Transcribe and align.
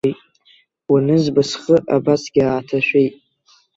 Уанызба, 0.91 1.41
схы 1.49 1.75
абасгьы 1.95 2.41
ааҭашәеит. 2.45 3.15